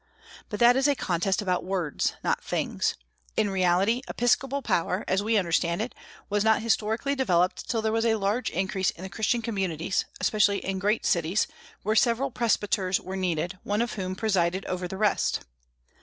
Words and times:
But 0.49 0.59
that 0.59 0.75
is 0.75 0.87
a 0.87 0.95
contest 0.95 1.43
about 1.43 1.63
words, 1.63 2.15
not 2.23 2.43
things. 2.43 2.95
In 3.37 3.51
reality, 3.51 4.01
episcopal 4.07 4.63
power, 4.63 5.05
as 5.07 5.21
we 5.21 5.37
understand 5.37 5.79
it, 5.79 5.93
was 6.27 6.43
not 6.43 6.63
historically 6.63 7.13
developed 7.13 7.69
till 7.69 7.83
there 7.83 7.91
was 7.91 8.03
a 8.07 8.15
large 8.15 8.49
increase 8.49 8.89
in 8.89 9.03
the 9.03 9.09
Christian 9.11 9.43
communities, 9.43 10.05
especially 10.19 10.57
in 10.65 10.79
great 10.79 11.05
cities, 11.05 11.45
where 11.83 11.95
several 11.95 12.31
presbyters 12.31 12.99
were 12.99 13.15
needed, 13.15 13.59
one 13.61 13.79
of 13.79 13.93
whom 13.93 14.15
presided 14.15 14.65
over 14.65 14.87
the 14.87 14.97
rest. 14.97 15.41